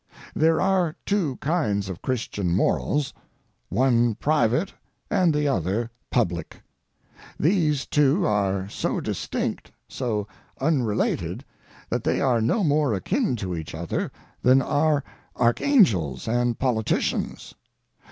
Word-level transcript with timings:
There 0.35 0.59
are 0.59 0.95
two 1.05 1.35
kinds 1.41 1.87
of 1.87 2.01
Christian 2.01 2.55
morals, 2.55 3.13
one 3.69 4.15
private 4.15 4.73
and 5.11 5.31
the 5.31 5.47
other 5.47 5.91
public. 6.09 6.63
These 7.39 7.85
two 7.85 8.25
are 8.25 8.67
so 8.67 8.99
distinct, 8.99 9.71
so 9.87 10.27
unrelated, 10.59 11.45
that 11.91 12.03
they 12.03 12.19
are 12.19 12.41
no 12.41 12.63
more 12.63 12.95
akin 12.95 13.35
to 13.35 13.55
each 13.55 13.75
other 13.75 14.11
than 14.41 14.59
are 14.59 15.03
archangels 15.35 16.27
and 16.27 16.57
politicians. 16.57 17.53